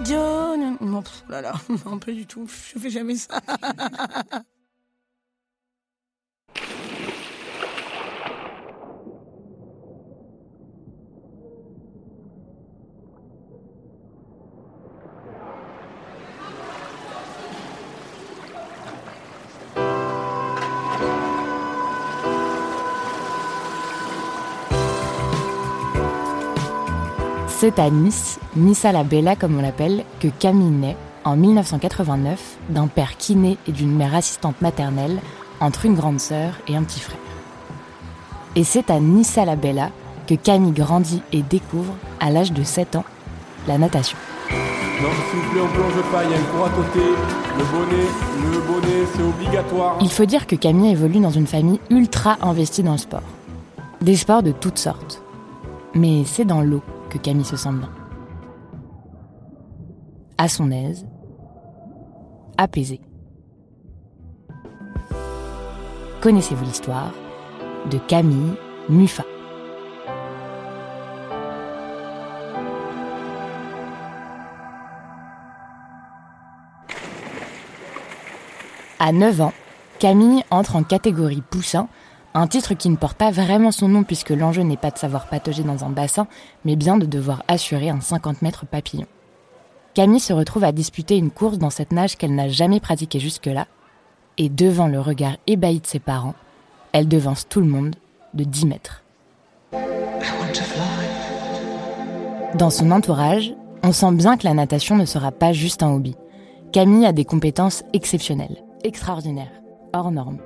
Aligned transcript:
Bisous, 0.00 0.76
non, 0.80 1.02
pff, 1.02 1.24
là, 1.28 1.40
là, 1.42 1.52
non, 1.86 1.98
pas 1.98 2.12
du 2.12 2.26
tout, 2.26 2.46
je 2.46 2.78
fais 2.78 2.90
jamais 2.90 3.16
ça. 3.16 3.40
C'est 27.60 27.78
à 27.78 27.90
Nice, 27.90 28.40
Nissa 28.56 28.90
la 28.90 29.04
Bella 29.04 29.36
comme 29.36 29.58
on 29.58 29.60
l'appelle, 29.60 30.04
que 30.18 30.28
Camille 30.28 30.70
naît 30.70 30.96
en 31.26 31.36
1989 31.36 32.56
d'un 32.70 32.86
père 32.86 33.18
kiné 33.18 33.58
et 33.68 33.72
d'une 33.72 33.94
mère 33.94 34.14
assistante 34.14 34.62
maternelle 34.62 35.20
entre 35.60 35.84
une 35.84 35.94
grande 35.94 36.20
sœur 36.20 36.54
et 36.68 36.76
un 36.76 36.82
petit 36.82 37.00
frère. 37.00 37.18
Et 38.56 38.64
c'est 38.64 38.88
à 38.88 38.98
Nissa 38.98 39.44
la 39.44 39.56
Bella 39.56 39.90
que 40.26 40.36
Camille 40.36 40.72
grandit 40.72 41.20
et 41.34 41.42
découvre, 41.42 41.92
à 42.18 42.30
l'âge 42.30 42.54
de 42.54 42.62
7 42.62 42.96
ans, 42.96 43.04
la 43.68 43.76
natation. 43.76 44.16
Non, 45.02 45.10
s'il 45.30 45.40
vous 45.40 45.50
plaît, 45.50 45.60
on 45.62 45.68
plonge 45.68 46.02
pas, 46.10 46.24
il 46.24 46.30
y 46.30 46.32
a 46.32 46.38
une 46.38 46.46
cour 46.46 46.64
à 46.64 46.70
côté. 46.70 47.00
Le 47.58 47.64
bonnet, 47.76 48.54
le 48.54 48.72
bonnet, 48.72 49.06
c'est 49.14 49.22
obligatoire. 49.22 49.98
Il 50.00 50.10
faut 50.10 50.24
dire 50.24 50.46
que 50.46 50.56
Camille 50.56 50.92
évolue 50.92 51.20
dans 51.20 51.28
une 51.28 51.46
famille 51.46 51.80
ultra 51.90 52.38
investie 52.40 52.82
dans 52.82 52.92
le 52.92 52.96
sport. 52.96 53.20
Des 54.00 54.16
sports 54.16 54.42
de 54.42 54.52
toutes 54.52 54.78
sortes. 54.78 55.22
Mais 55.92 56.24
c'est 56.24 56.46
dans 56.46 56.62
l'eau 56.62 56.80
que 57.10 57.18
Camille 57.18 57.44
se 57.44 57.56
sent 57.56 57.72
bien. 57.72 57.90
À 60.38 60.48
son 60.48 60.70
aise, 60.70 61.06
apaisée. 62.56 63.00
Connaissez-vous 66.22 66.64
l'histoire 66.64 67.12
de 67.90 67.98
Camille 67.98 68.54
Muffat? 68.88 69.24
À 78.98 79.12
9 79.12 79.40
ans, 79.40 79.52
Camille 79.98 80.44
entre 80.50 80.76
en 80.76 80.82
catégorie 80.82 81.42
poussin, 81.42 81.88
un 82.32 82.46
titre 82.46 82.74
qui 82.74 82.88
ne 82.88 82.96
porte 82.96 83.16
pas 83.16 83.30
vraiment 83.30 83.72
son 83.72 83.88
nom 83.88 84.04
puisque 84.04 84.30
l'enjeu 84.30 84.62
n'est 84.62 84.76
pas 84.76 84.90
de 84.90 84.98
savoir 84.98 85.26
patauger 85.26 85.64
dans 85.64 85.84
un 85.84 85.90
bassin, 85.90 86.28
mais 86.64 86.76
bien 86.76 86.96
de 86.96 87.06
devoir 87.06 87.42
assurer 87.48 87.90
un 87.90 88.00
50 88.00 88.42
mètres 88.42 88.66
papillon. 88.66 89.06
Camille 89.94 90.20
se 90.20 90.32
retrouve 90.32 90.62
à 90.62 90.72
disputer 90.72 91.16
une 91.16 91.32
course 91.32 91.58
dans 91.58 91.70
cette 91.70 91.92
nage 91.92 92.16
qu'elle 92.16 92.34
n'a 92.34 92.48
jamais 92.48 92.78
pratiquée 92.78 93.18
jusque-là, 93.18 93.66
et 94.38 94.48
devant 94.48 94.86
le 94.86 95.00
regard 95.00 95.36
ébahi 95.48 95.80
de 95.80 95.86
ses 95.86 95.98
parents, 95.98 96.36
elle 96.92 97.08
devance 97.08 97.48
tout 97.48 97.60
le 97.60 97.66
monde 97.66 97.96
de 98.34 98.44
10 98.44 98.66
mètres. 98.66 99.02
Dans 102.54 102.70
son 102.70 102.90
entourage, 102.92 103.52
on 103.82 103.92
sent 103.92 104.12
bien 104.12 104.36
que 104.36 104.44
la 104.44 104.54
natation 104.54 104.96
ne 104.96 105.04
sera 105.04 105.32
pas 105.32 105.52
juste 105.52 105.82
un 105.82 105.92
hobby. 105.92 106.14
Camille 106.72 107.06
a 107.06 107.12
des 107.12 107.24
compétences 107.24 107.82
exceptionnelles, 107.92 108.62
extraordinaires, 108.84 109.50
hors 109.92 110.12
normes. 110.12 110.38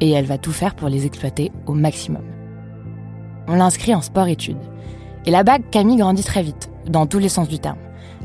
Et 0.00 0.10
elle 0.10 0.24
va 0.24 0.38
tout 0.38 0.52
faire 0.52 0.74
pour 0.74 0.88
les 0.88 1.06
exploiter 1.06 1.52
au 1.66 1.74
maximum. 1.74 2.24
On 3.48 3.54
l'inscrit 3.54 3.94
en 3.94 4.00
sport-études. 4.00 4.56
Et 5.26 5.30
là-bas, 5.30 5.58
Camille 5.58 5.98
grandit 5.98 6.24
très 6.24 6.42
vite, 6.42 6.70
dans 6.86 7.06
tous 7.06 7.18
les 7.18 7.28
sens 7.28 7.48
du 7.48 7.58
terme, 7.58 7.78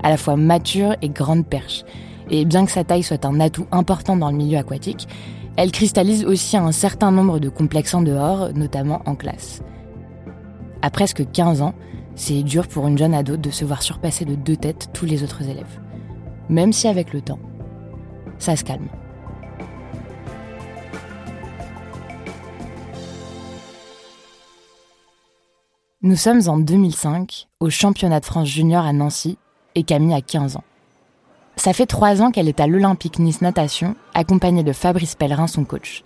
à 0.04 0.10
la 0.10 0.18
fois 0.18 0.38
mature 0.38 0.96
et 1.02 1.10
grande 1.10 1.46
perche. 1.46 1.84
Et 2.30 2.46
bien 2.46 2.66
que 2.66 2.72
sa 2.72 2.84
taille 2.84 3.04
soit 3.04 3.26
un 3.26 3.40
atout 3.40 3.68
important 3.72 4.16
dans 4.16 4.32
le 4.32 4.38
milieu 4.38 4.58
aquatique, 4.58 5.08
elle 5.58 5.72
cristallise 5.72 6.26
aussi 6.26 6.58
un 6.58 6.72
certain 6.72 7.12
nombre 7.12 7.40
de 7.40 7.50
complexes 7.50 7.94
en 7.94 8.02
dehors, 8.02 8.50
notamment 8.54 9.02
en 9.06 9.16
classe. 9.16 9.62
À 10.82 10.90
presque 10.90 11.30
15 11.32 11.62
ans, 11.62 11.74
c'est 12.16 12.44
dur 12.44 12.68
pour 12.68 12.88
une 12.88 12.98
jeune 12.98 13.14
ado 13.14 13.38
de 13.38 13.50
se 13.50 13.66
voir 13.66 13.82
surpasser 13.82 14.26
de 14.26 14.36
deux 14.36 14.56
têtes 14.56 14.90
tous 14.94 15.06
les 15.06 15.24
autres 15.24 15.44
élèves. 15.44 15.80
Même 16.50 16.74
si 16.74 16.88
avec 16.88 17.14
le 17.14 17.22
temps, 17.22 17.40
ça 18.38 18.56
se 18.56 18.64
calme. 18.64 18.88
Nous 26.06 26.16
sommes 26.16 26.42
en 26.46 26.60
2005, 26.60 27.48
au 27.60 27.72
championnat 27.72 28.20
de 28.20 28.26
France 28.26 28.48
junior 28.48 28.86
à 28.86 28.94
Nancy, 28.94 29.40
et 29.74 29.82
Camille 29.82 30.14
a 30.14 30.22
15 30.22 30.56
ans. 30.56 30.64
Ça 31.56 31.74
fait 31.74 31.88
trois 31.88 32.22
ans 32.22 32.30
qu'elle 32.30 32.48
est 32.48 32.60
à 32.60 32.68
l'Olympique 32.68 33.18
Nice 33.18 33.42
Natation, 33.42 33.96
accompagnée 34.14 34.62
de 34.62 34.72
Fabrice 34.72 35.16
Pellerin, 35.16 35.48
son 35.48 35.66
coach. 35.66 36.04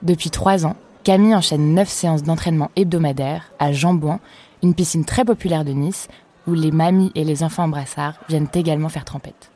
Depuis 0.00 0.30
trois 0.30 0.64
ans, 0.64 0.76
Camille 1.04 1.34
enchaîne 1.34 1.74
neuf 1.74 1.90
séances 1.90 2.22
d'entraînement 2.22 2.70
hebdomadaires 2.74 3.52
à 3.58 3.70
Jambouin, 3.70 4.18
une 4.62 4.74
piscine 4.74 5.04
très 5.04 5.26
populaire 5.26 5.66
de 5.66 5.72
Nice, 5.72 6.08
où 6.46 6.54
les 6.54 6.70
mamies 6.70 7.12
et 7.14 7.24
les 7.24 7.42
enfants 7.42 7.64
en 7.64 7.68
brassard 7.68 8.14
viennent 8.30 8.48
également 8.54 8.88
faire 8.88 9.04
trempette. 9.04 9.50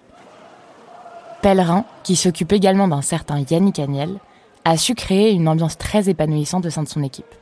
Pellerin, 1.40 1.86
qui 2.02 2.16
s'occupe 2.16 2.52
également 2.52 2.88
d'un 2.88 3.00
certain 3.00 3.42
Yannick 3.50 3.78
Agnel, 3.78 4.18
a 4.66 4.76
su 4.76 4.94
créer 4.94 5.32
une 5.32 5.48
ambiance 5.48 5.78
très 5.78 6.10
épanouissante 6.10 6.66
au 6.66 6.70
sein 6.70 6.82
de 6.82 6.88
son 6.88 7.02
équipe. 7.02 7.34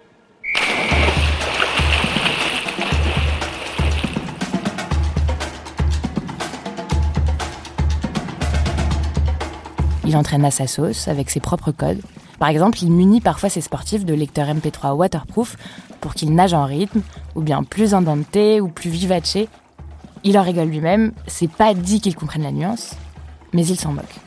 Il 10.12 10.16
entraîne 10.18 10.44
à 10.44 10.50
sa 10.50 10.66
sauce, 10.66 11.08
avec 11.08 11.30
ses 11.30 11.40
propres 11.40 11.72
codes. 11.72 12.02
Par 12.38 12.50
exemple, 12.50 12.82
il 12.82 12.92
munit 12.92 13.22
parfois 13.22 13.48
ses 13.48 13.62
sportifs 13.62 14.04
de 14.04 14.12
lecteurs 14.12 14.46
MP3 14.46 14.92
waterproof 14.92 15.56
pour 16.02 16.12
qu'ils 16.12 16.34
nagent 16.34 16.52
en 16.52 16.66
rythme, 16.66 17.00
ou 17.34 17.40
bien 17.40 17.62
plus 17.64 17.94
indenté 17.94 18.60
ou 18.60 18.68
plus 18.68 18.90
vivace. 18.90 19.38
Il 20.22 20.38
en 20.38 20.42
rigole 20.42 20.68
lui-même, 20.68 21.12
c'est 21.26 21.50
pas 21.50 21.72
dit 21.72 22.02
qu'il 22.02 22.14
comprenne 22.14 22.42
la 22.42 22.52
nuance, 22.52 22.90
mais 23.54 23.66
il 23.66 23.80
s'en 23.80 23.92
moque. 23.92 24.20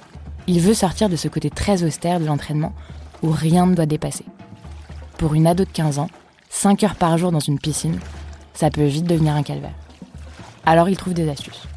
Il 0.47 0.59
veut 0.59 0.74
sortir 0.74 1.07
de 1.07 1.16
ce 1.16 1.28
côté 1.28 1.51
très 1.51 1.84
austère 1.84 2.19
de 2.19 2.25
l'entraînement 2.25 2.74
où 3.22 3.29
rien 3.29 3.68
ne 3.68 3.75
doit 3.75 3.85
dépasser. 3.85 4.25
Pour 5.19 5.35
une 5.35 5.45
ado 5.45 5.66
de 5.66 5.69
15 5.69 6.00
ans, 6.00 6.09
5 6.50 6.84
heures 6.84 6.95
par 6.95 7.16
jour 7.19 7.31
dans 7.31 7.38
une 7.40 7.59
piscine, 7.59 8.00
ça 8.56 8.72
peut 8.72 8.85
vite 8.85 9.06
devenir 9.06 9.35
un 9.35 9.44
calvaire. 9.44 9.75
Alors 10.66 10.90
il 10.90 10.97
trouve 10.97 11.13
des 11.13 11.29
astuces. 11.29 11.68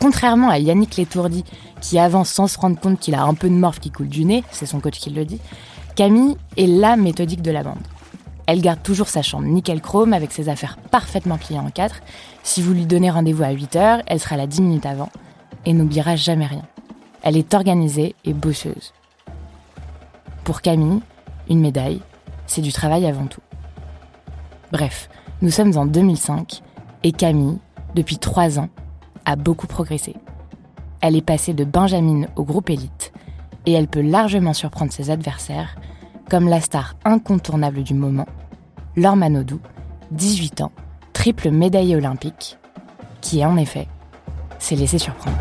Contrairement 0.00 0.48
à 0.48 0.58
Yannick 0.58 0.96
Létourdi, 0.96 1.44
qui 1.80 1.98
avance 1.98 2.28
sans 2.28 2.46
se 2.46 2.58
rendre 2.58 2.78
compte 2.78 2.98
qu'il 2.98 3.14
a 3.14 3.22
un 3.22 3.34
peu 3.34 3.48
de 3.48 3.54
morph 3.54 3.80
qui 3.80 3.90
coule 3.90 4.08
du 4.08 4.24
nez, 4.24 4.44
c'est 4.50 4.66
son 4.66 4.80
coach 4.80 4.98
qui 4.98 5.10
le 5.10 5.24
dit, 5.24 5.40
Camille 5.94 6.36
est 6.56 6.66
la 6.66 6.96
méthodique 6.96 7.42
de 7.42 7.50
la 7.50 7.62
bande. 7.62 7.78
Elle 8.46 8.62
garde 8.62 8.82
toujours 8.82 9.08
sa 9.08 9.20
chambre 9.20 9.46
nickel 9.46 9.82
chrome 9.82 10.12
avec 10.12 10.32
ses 10.32 10.48
affaires 10.48 10.78
parfaitement 10.90 11.36
pliées 11.36 11.58
en 11.58 11.70
quatre. 11.70 12.00
Si 12.42 12.62
vous 12.62 12.72
lui 12.72 12.86
donnez 12.86 13.10
rendez-vous 13.10 13.42
à 13.42 13.50
8 13.50 13.76
heures, 13.76 14.02
elle 14.06 14.20
sera 14.20 14.36
là 14.36 14.46
10 14.46 14.62
minutes 14.62 14.86
avant 14.86 15.10
et 15.66 15.74
n'oubliera 15.74 16.16
jamais 16.16 16.46
rien. 16.46 16.62
Elle 17.22 17.36
est 17.36 17.52
organisée 17.52 18.14
et 18.24 18.32
bosseuse. 18.32 18.94
Pour 20.44 20.62
Camille, 20.62 21.00
une 21.50 21.60
médaille, 21.60 22.00
c'est 22.46 22.62
du 22.62 22.72
travail 22.72 23.04
avant 23.06 23.26
tout. 23.26 23.42
Bref, 24.72 25.10
nous 25.42 25.50
sommes 25.50 25.76
en 25.76 25.84
2005 25.84 26.62
et 27.02 27.12
Camille, 27.12 27.58
depuis 27.94 28.18
3 28.18 28.58
ans, 28.58 28.70
a 29.26 29.36
beaucoup 29.36 29.66
progressé. 29.66 30.14
Elle 31.00 31.16
est 31.16 31.22
passée 31.22 31.54
de 31.54 31.64
Benjamin 31.64 32.26
au 32.36 32.44
groupe 32.44 32.70
élite 32.70 33.12
et 33.66 33.72
elle 33.72 33.88
peut 33.88 34.00
largement 34.00 34.52
surprendre 34.52 34.92
ses 34.92 35.10
adversaires, 35.10 35.76
comme 36.28 36.48
la 36.48 36.60
star 36.60 36.96
incontournable 37.04 37.82
du 37.82 37.94
moment, 37.94 38.26
Laure 38.96 39.16
Manodou, 39.16 39.60
18 40.10 40.62
ans, 40.62 40.72
triple 41.12 41.50
médaillée 41.50 41.96
olympique, 41.96 42.58
qui 43.20 43.44
en 43.44 43.56
effet 43.56 43.86
s'est 44.58 44.76
laissée 44.76 44.98
surprendre. 44.98 45.36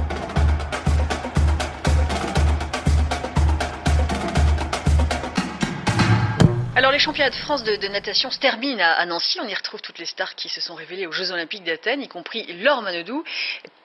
Les 6.98 7.04
championnat 7.04 7.30
de 7.30 7.36
France 7.36 7.64
de, 7.64 7.88
natation 7.90 8.32
se 8.32 8.40
termine 8.40 8.82
à, 8.82 9.06
Nancy. 9.06 9.40
On 9.40 9.48
y 9.48 9.54
retrouve 9.54 9.82
toutes 9.84 10.00
les 10.00 10.08
stars 10.08 10.34
qui 10.34 10.50
se 10.50 10.62
sont 10.62 10.74
révélées 10.74 11.06
aux 11.06 11.12
Jeux 11.12 11.32
Olympiques 11.32 11.64
d'Athènes, 11.64 12.02
y 12.02 12.08
compris 12.08 12.52
Laure 12.54 12.82
Manodou. 12.82 13.24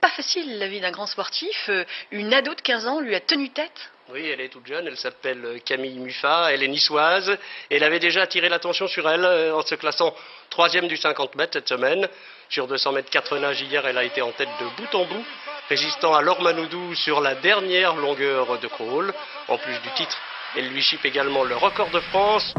Pas 0.01 0.09
facile 0.09 0.59
la 0.59 0.67
vie 0.67 0.81
d'un 0.81 0.93
grand 0.93 1.07
sportif. 1.07 1.67
Euh, 1.69 1.85
une 2.11 2.33
ado 2.33 2.55
de 2.55 2.61
15 2.63 2.87
ans 2.87 3.01
lui 3.01 3.15
a 3.15 3.21
tenu 3.21 3.51
tête. 3.51 3.91
Oui, 4.09 4.27
elle 4.27 4.41
est 4.41 4.49
toute 4.49 4.67
jeune, 4.67 4.87
elle 4.87 4.97
s'appelle 4.97 5.61
Camille 5.63 5.99
Muffat, 5.99 6.55
elle 6.55 6.63
est 6.63 6.69
niçoise, 6.69 7.37
elle 7.71 7.85
avait 7.85 7.99
déjà 7.99 8.23
attiré 8.23 8.49
l'attention 8.49 8.87
sur 8.89 9.07
elle 9.07 9.27
euh, 9.27 9.55
en 9.55 9.61
se 9.61 9.75
classant 9.75 10.15
troisième 10.49 10.89
du 10.89 10.97
50 10.97 11.35
mètres 11.35 11.53
cette 11.53 11.69
semaine. 11.69 12.09
Sur 12.49 12.67
200 12.67 12.93
mètres 12.93 13.11
4 13.11 13.37
nages 13.37 13.61
hier, 13.61 13.87
elle 13.87 13.99
a 13.99 14.05
été 14.05 14.23
en 14.23 14.33
tête 14.33 14.49
de 14.59 14.83
bout 14.83 14.95
en 14.95 15.05
bout, 15.05 15.25
résistant 15.69 16.15
à 16.15 16.23
Laure 16.23 16.41
Manodou 16.41 16.95
sur 16.95 17.21
la 17.21 17.35
dernière 17.35 17.95
longueur 17.95 18.59
de 18.59 18.69
crawl. 18.69 19.13
En 19.49 19.59
plus 19.59 19.79
du 19.81 19.91
titre, 19.97 20.17
elle 20.57 20.69
lui 20.71 20.81
chip 20.81 21.05
également 21.05 21.45
le 21.45 21.57
record 21.57 21.91
de 21.91 22.01
France. 22.01 22.55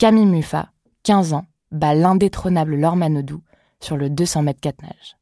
Camille 0.00 0.24
Muffat, 0.24 0.70
15 1.02 1.34
ans, 1.34 1.44
bat 1.72 1.92
l'indétrônable 1.92 2.74
Laure 2.74 2.96
Manodou 2.96 3.42
sur 3.80 3.98
le 3.98 4.08
200 4.08 4.44
mètres 4.44 4.60
4 4.62 4.80
nages. 4.80 5.18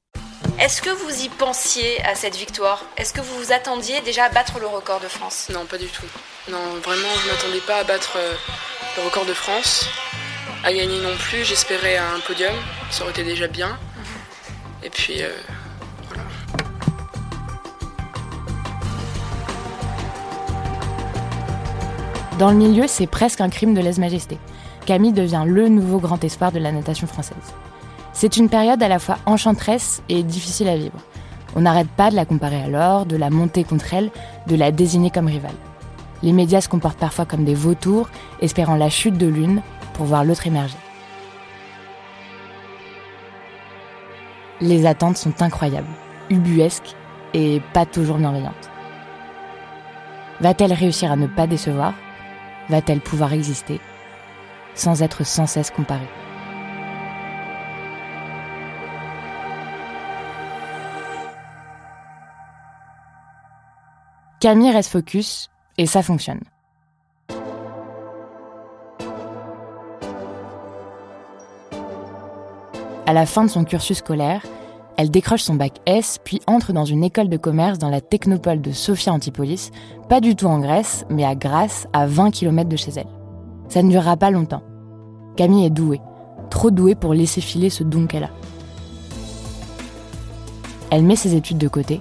Est-ce 0.61 0.81
que 0.81 0.91
vous 0.91 1.25
y 1.25 1.29
pensiez 1.31 2.01
à 2.05 2.15
cette 2.15 2.37
victoire? 2.37 2.85
Est-ce 2.97 3.13
que 3.13 3.21
vous 3.21 3.35
vous 3.43 3.51
attendiez 3.51 4.01
déjà 4.03 4.27
à 4.27 4.29
battre 4.29 4.61
le 4.61 4.69
record 4.69 5.01
de 5.01 5.09
France? 5.09 5.49
Non, 5.53 5.67
pas 5.67 5.79
du 5.79 5.89
tout. 5.89 6.07
Non, 6.49 6.59
vraiment, 6.85 7.09
je 7.21 7.27
ne 7.27 7.33
m'attendais 7.33 7.61
pas 7.67 7.79
à 7.79 7.83
battre 7.83 8.19
euh, 8.19 8.35
le 8.99 9.03
record 9.03 9.27
de 9.27 9.33
France. 9.33 9.89
À 10.63 10.73
gagner 10.73 11.01
non 11.03 11.17
plus, 11.19 11.43
j'espérais 11.43 11.97
un 11.97 12.21
podium, 12.25 12.55
ça 12.93 13.03
aurait 13.03 13.11
été 13.11 13.25
déjà 13.25 13.49
bien. 13.49 13.71
Mhm. 13.71 14.85
Et 14.85 14.91
puis, 14.91 15.25
euh, 15.25 15.31
voilà. 16.07 16.23
Dans 22.39 22.53
le 22.53 22.57
milieu, 22.57 22.87
c'est 22.87 23.09
presque 23.09 23.41
un 23.41 23.49
crime 23.49 23.75
de 23.75 23.81
lèse-majesté. 23.81 24.39
Camille 24.89 25.13
devient 25.13 25.45
le 25.47 25.69
nouveau 25.69 25.99
grand 25.99 26.25
espoir 26.25 26.51
de 26.51 26.59
la 26.59 26.73
natation 26.73 27.07
française. 27.07 27.37
C'est 28.15 28.39
une 28.39 28.49
période 28.49 28.83
à 28.83 28.89
la 28.89 28.99
fois 28.99 29.19
enchanteresse 29.27 30.03
et 30.09 30.23
difficile 30.23 30.67
à 30.67 30.79
vivre. 30.79 30.99
On 31.55 31.61
n'arrête 31.61 31.91
pas 31.91 32.11
de 32.11 32.17
la 32.17 32.25
comparer 32.25 32.63
à 32.63 32.69
l'or, 32.69 33.05
de 33.05 33.19
la 33.19 33.29
monter 33.29 33.65
contre 33.65 33.93
elle, 33.93 34.11
de 34.47 34.57
la 34.57 34.73
désigner 34.73 35.11
comme 35.11 35.27
rivale. 35.27 35.59
Les 36.23 36.33
médias 36.33 36.63
se 36.63 36.71
comportent 36.71 36.99
parfois 36.99 37.27
comme 37.27 37.45
des 37.45 37.55
vautours, 37.55 38.09
espérant 38.41 38.77
la 38.77 38.89
chute 38.89 39.19
de 39.19 39.27
l'une 39.27 39.61
pour 39.93 40.07
voir 40.07 40.25
l'autre 40.25 40.47
émerger. 40.47 40.79
Les 44.63 44.87
attentes 44.87 45.19
sont 45.19 45.43
incroyables, 45.43 45.87
ubuesques 46.31 46.97
et 47.35 47.61
pas 47.75 47.85
toujours 47.85 48.17
bienveillantes. 48.17 48.71
Va-t-elle 50.41 50.73
réussir 50.73 51.13
à 51.13 51.17
ne 51.17 51.27
pas 51.27 51.47
décevoir? 51.47 51.93
Va-t-elle 52.71 53.01
pouvoir 53.01 53.35
exister? 53.35 53.83
Sans 54.75 55.03
être 55.03 55.25
sans 55.25 55.47
cesse 55.47 55.71
comparée 55.71 56.09
Camille 64.41 64.71
reste 64.71 64.91
focus 64.91 65.51
et 65.79 65.87
ça 65.87 66.01
fonctionne. 66.01 66.41
À 73.07 73.13
la 73.13 73.27
fin 73.27 73.43
de 73.43 73.51
son 73.51 73.65
cursus 73.65 73.99
scolaire, 73.99 74.43
elle 74.97 75.11
décroche 75.11 75.43
son 75.43 75.55
bac 75.55 75.79
S, 75.87 76.19
puis 76.23 76.41
entre 76.47 76.73
dans 76.73 76.85
une 76.85 77.03
école 77.03 77.29
de 77.29 77.37
commerce 77.37 77.79
dans 77.79 77.89
la 77.89 78.01
technopole 78.01 78.61
de 78.61 78.71
Sophia 78.71 79.13
Antipolis, 79.13 79.71
pas 80.09 80.21
du 80.21 80.37
tout 80.37 80.47
en 80.47 80.61
Grèce, 80.61 81.05
mais 81.09 81.25
à 81.25 81.35
Grasse, 81.35 81.89
à 81.93 82.07
20 82.07 82.31
km 82.31 82.69
de 82.69 82.77
chez 82.77 82.93
elle. 82.97 83.18
Ça 83.69 83.83
ne 83.83 83.91
durera 83.91 84.17
pas 84.17 84.31
longtemps. 84.31 84.63
Camille 85.37 85.67
est 85.67 85.71
douée, 85.71 86.01
trop 86.51 86.71
douée 86.71 86.95
pour 86.95 87.15
laisser 87.15 87.41
filer 87.41 87.71
ce 87.71 87.85
don 87.85 88.07
qu'elle 88.07 88.25
a. 88.25 88.31
Elle 90.91 91.05
met 91.05 91.17
ses 91.17 91.35
études 91.35 91.59
de 91.59 91.69
côté 91.69 92.01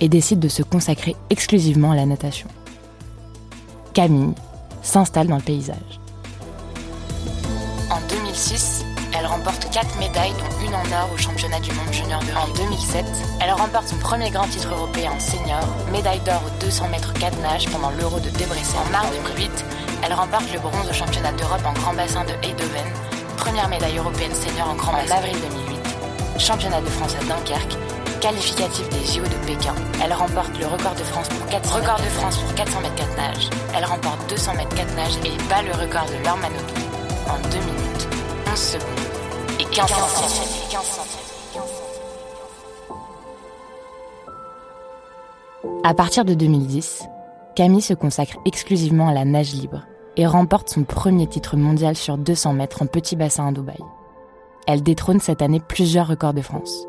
et 0.00 0.08
décide 0.08 0.38
de 0.38 0.48
se 0.48 0.62
consacrer 0.62 1.16
exclusivement 1.30 1.90
à 1.90 1.96
la 1.96 2.06
natation. 2.06 2.48
Camille 3.92 4.34
s'installe 4.82 5.26
dans 5.26 5.36
le 5.36 5.42
paysage. 5.42 6.00
En 7.90 7.98
2006, 8.08 8.84
elle 9.18 9.26
remporte 9.26 9.68
4 9.70 9.98
médailles, 9.98 10.32
dont 10.38 10.66
une 10.66 10.74
en 10.74 11.02
or 11.02 11.10
au 11.12 11.18
championnat 11.18 11.58
du 11.58 11.70
monde 11.72 11.92
junior 11.92 12.20
de. 12.20 12.32
En 12.38 12.54
2007, 12.54 13.04
elle 13.40 13.52
remporte 13.52 13.88
son 13.88 13.96
premier 13.96 14.30
grand 14.30 14.46
titre 14.46 14.72
européen 14.72 15.10
en 15.14 15.20
senior, 15.20 15.60
médaille 15.92 16.20
d'or 16.24 16.40
aux 16.46 16.64
200 16.64 16.88
mètres 16.88 17.12
4 17.14 17.42
nage 17.42 17.68
pendant 17.68 17.90
l'Euro 17.90 18.20
de 18.20 18.30
Debrecen. 18.30 18.78
En 18.86 18.90
mars 18.92 19.08
2008, 19.36 19.64
elle 20.04 20.14
remporte 20.14 20.52
le 20.52 20.58
bronze 20.58 20.88
au 20.88 20.92
championnat 20.92 21.32
d'Europe 21.32 21.62
en 21.66 21.72
grand 21.72 21.94
bassin 21.94 22.24
de 22.24 22.32
Eindhoven, 22.46 22.86
première 23.36 23.68
médaille 23.68 23.98
européenne 23.98 24.34
senior 24.34 24.68
en 24.68 24.74
grand 24.74 24.92
bassin. 24.92 25.14
En 25.14 25.18
avril 25.18 25.36
2008, 26.36 26.40
championnat 26.40 26.80
de 26.80 26.86
France 26.86 27.14
à 27.20 27.24
Dunkerque 27.24 27.76
qualificatif 28.20 28.88
des 28.90 29.04
JO 29.06 29.22
de 29.22 29.46
Pékin. 29.46 29.74
Elle 30.02 30.12
remporte 30.12 30.56
le 30.58 30.66
record 30.66 30.94
de 30.94 31.04
France 31.04 31.28
pour 31.28 31.46
400, 31.46 31.76
record 31.76 31.98
de 31.98 32.10
France 32.10 32.36
pour 32.36 32.54
400 32.54 32.80
mètres 32.82 32.94
4 32.94 33.16
nages. 33.16 33.50
Elle 33.74 33.84
remporte 33.84 34.28
200 34.28 34.54
mètres 34.54 34.76
4 34.76 34.94
nages 34.94 35.16
et 35.24 35.48
bat 35.48 35.62
le 35.62 35.72
record 35.72 36.06
de 36.06 36.24
Laure 36.24 36.38
en 37.28 37.38
2 37.48 37.58
minutes, 37.58 38.08
11 38.52 38.58
secondes 38.58 38.88
et 39.58 39.64
15 39.64 39.88
centièmes. 39.88 40.60
À 45.82 45.94
partir 45.94 46.24
de 46.24 46.34
2010, 46.34 47.04
Camille 47.60 47.82
se 47.82 47.92
consacre 47.92 48.38
exclusivement 48.46 49.10
à 49.10 49.12
la 49.12 49.26
nage 49.26 49.52
libre 49.52 49.82
et 50.16 50.26
remporte 50.26 50.70
son 50.70 50.82
premier 50.82 51.26
titre 51.26 51.58
mondial 51.58 51.94
sur 51.94 52.16
200 52.16 52.54
mètres 52.54 52.80
en 52.80 52.86
petit 52.86 53.16
bassin 53.16 53.48
à 53.48 53.52
Dubaï. 53.52 53.76
Elle 54.66 54.82
détrône 54.82 55.20
cette 55.20 55.42
année 55.42 55.60
plusieurs 55.60 56.06
records 56.06 56.32
de 56.32 56.40
France 56.40 56.86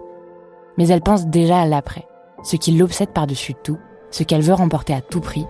mais 0.77 0.87
elle 0.87 1.01
pense 1.01 1.27
déjà 1.27 1.59
à 1.59 1.65
l'après, 1.65 2.07
ce 2.43 2.55
qui 2.55 2.71
l'obsède 2.71 3.09
par-dessus 3.09 3.53
tout, 3.53 3.79
ce 4.11 4.23
qu'elle 4.23 4.43
veut 4.43 4.53
remporter 4.53 4.93
à 4.93 5.01
tout 5.01 5.19
prix. 5.19 5.45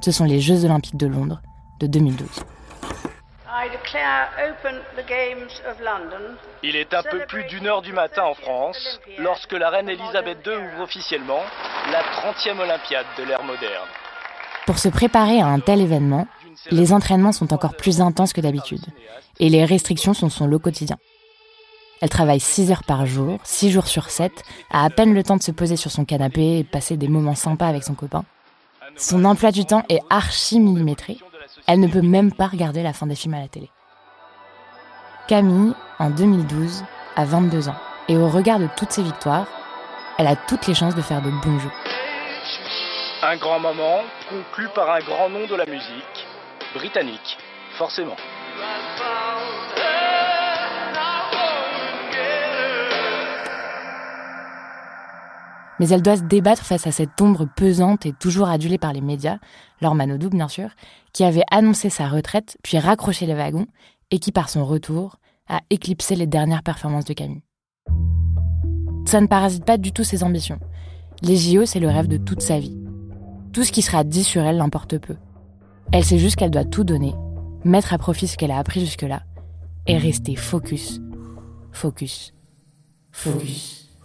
Ce 0.00 0.10
sont 0.10 0.24
les 0.24 0.40
Jeux 0.40 0.64
olympiques 0.64 0.96
de 0.96 1.06
Londres 1.06 1.40
de 1.78 1.86
2012. 1.86 2.26
Il 6.64 6.74
est 6.74 6.92
un 6.94 7.02
peu 7.02 7.20
plus 7.26 7.44
d'une 7.44 7.66
heure 7.66 7.82
du 7.82 7.92
matin 7.92 8.24
en 8.24 8.34
France 8.34 9.00
lorsque 9.18 9.52
la 9.52 9.70
reine 9.70 9.88
Elisabeth 9.88 10.38
II 10.44 10.56
ouvre 10.56 10.82
officiellement 10.82 11.40
la 11.92 12.02
30e 12.02 12.58
Olympiade 12.58 13.06
de 13.18 13.24
l'ère 13.24 13.44
moderne. 13.44 13.88
Pour 14.66 14.78
se 14.78 14.88
préparer 14.88 15.40
à 15.40 15.46
un 15.46 15.60
tel 15.60 15.80
événement, 15.80 16.26
les 16.70 16.92
entraînements 16.92 17.32
sont 17.32 17.52
encore 17.52 17.76
plus 17.76 18.00
intenses 18.00 18.32
que 18.32 18.40
d'habitude 18.40 18.84
et 19.38 19.48
les 19.48 19.64
restrictions 19.64 20.14
sont 20.14 20.28
son 20.28 20.46
lot 20.46 20.58
quotidien. 20.58 20.96
Elle 22.00 22.08
travaille 22.08 22.40
6 22.40 22.72
heures 22.72 22.82
par 22.82 23.06
jour, 23.06 23.38
6 23.44 23.70
jours 23.70 23.86
sur 23.86 24.10
7, 24.10 24.32
a 24.72 24.84
à 24.84 24.90
peine 24.90 25.14
le 25.14 25.22
temps 25.22 25.36
de 25.36 25.42
se 25.42 25.52
poser 25.52 25.76
sur 25.76 25.92
son 25.92 26.04
canapé 26.04 26.58
et 26.58 26.64
passer 26.64 26.96
des 26.96 27.06
moments 27.06 27.36
sympas 27.36 27.68
avec 27.68 27.84
son 27.84 27.94
copain. 27.94 28.24
Son 28.96 29.24
emploi 29.24 29.52
du 29.52 29.64
temps 29.64 29.84
est 29.88 30.00
archi 30.10 30.58
millimétré. 30.58 31.18
Elle 31.66 31.80
ne 31.80 31.88
peut 31.88 32.02
même 32.02 32.32
pas 32.32 32.46
regarder 32.46 32.82
la 32.82 32.92
fin 32.92 33.06
des 33.06 33.14
films 33.14 33.34
à 33.34 33.40
la 33.40 33.48
télé. 33.48 33.70
Camille, 35.28 35.74
en 35.98 36.10
2012, 36.10 36.84
a 37.16 37.24
22 37.24 37.68
ans. 37.68 37.76
Et 38.08 38.16
au 38.16 38.28
regard 38.28 38.58
de 38.58 38.68
toutes 38.76 38.90
ses 38.90 39.02
victoires, 39.02 39.46
elle 40.18 40.26
a 40.26 40.36
toutes 40.36 40.66
les 40.66 40.74
chances 40.74 40.94
de 40.94 41.02
faire 41.02 41.22
de 41.22 41.30
bons 41.30 41.58
jeux. 41.58 41.70
Un 43.22 43.36
grand 43.36 43.60
moment 43.60 44.00
conclu 44.28 44.68
par 44.74 44.90
un 44.90 44.98
grand 44.98 45.28
nom 45.28 45.46
de 45.46 45.54
la 45.54 45.66
musique, 45.66 46.26
britannique, 46.74 47.38
forcément. 47.78 48.16
Mais 55.82 55.88
elle 55.88 56.02
doit 56.02 56.16
se 56.16 56.22
débattre 56.22 56.64
face 56.64 56.86
à 56.86 56.92
cette 56.92 57.20
ombre 57.20 57.44
pesante 57.56 58.06
et 58.06 58.12
toujours 58.12 58.46
adulée 58.46 58.78
par 58.78 58.92
les 58.92 59.00
médias, 59.00 59.38
Laure 59.80 59.96
Manodou 59.96 60.30
bien 60.30 60.46
sûr, 60.46 60.68
qui 61.12 61.24
avait 61.24 61.42
annoncé 61.50 61.90
sa 61.90 62.06
retraite 62.06 62.56
puis 62.62 62.78
raccroché 62.78 63.26
les 63.26 63.34
wagons 63.34 63.66
et 64.12 64.20
qui 64.20 64.30
par 64.30 64.48
son 64.48 64.64
retour 64.64 65.16
a 65.48 65.58
éclipsé 65.70 66.14
les 66.14 66.28
dernières 66.28 66.62
performances 66.62 67.04
de 67.04 67.14
Camille. 67.14 67.42
Ça 69.06 69.20
ne 69.20 69.26
parasite 69.26 69.64
pas 69.64 69.76
du 69.76 69.90
tout 69.90 70.04
ses 70.04 70.22
ambitions. 70.22 70.60
Les 71.20 71.36
JO, 71.36 71.66
c'est 71.66 71.80
le 71.80 71.88
rêve 71.88 72.06
de 72.06 72.16
toute 72.16 72.42
sa 72.42 72.60
vie. 72.60 72.78
Tout 73.52 73.64
ce 73.64 73.72
qui 73.72 73.82
sera 73.82 74.04
dit 74.04 74.22
sur 74.22 74.42
elle 74.42 74.58
l'importe 74.58 74.98
peu. 74.98 75.16
Elle 75.90 76.04
sait 76.04 76.20
juste 76.20 76.36
qu'elle 76.36 76.52
doit 76.52 76.64
tout 76.64 76.84
donner, 76.84 77.12
mettre 77.64 77.92
à 77.92 77.98
profit 77.98 78.28
ce 78.28 78.36
qu'elle 78.36 78.52
a 78.52 78.58
appris 78.58 78.78
jusque-là, 78.78 79.24
et 79.88 79.98
rester 79.98 80.36
focus, 80.36 81.00
focus, 81.72 82.32
focus. 83.10 83.98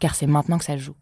Car 0.00 0.16
c'est 0.16 0.26
maintenant 0.26 0.58
que 0.58 0.64
ça 0.64 0.76
joue. 0.76 0.96